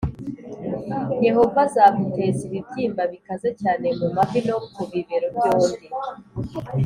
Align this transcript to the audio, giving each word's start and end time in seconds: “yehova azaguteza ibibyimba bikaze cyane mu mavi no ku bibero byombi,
“yehova 1.25 1.59
azaguteza 1.67 2.39
ibibyimba 2.47 3.03
bikaze 3.13 3.49
cyane 3.61 3.87
mu 3.99 4.07
mavi 4.15 4.39
no 4.47 4.57
ku 4.73 4.81
bibero 4.91 5.27
byombi, 5.35 5.85